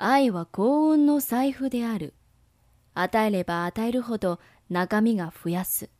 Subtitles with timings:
[0.00, 2.14] 愛は幸運の財布である。
[2.94, 4.38] 与えれば与えるほど
[4.70, 5.90] 中身が増やす。